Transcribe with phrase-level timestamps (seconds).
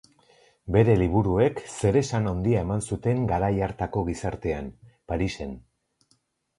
[0.75, 4.75] Bere liburuek zeresan handia eman zuten garai hartako gizartean,
[5.11, 5.59] Parisen.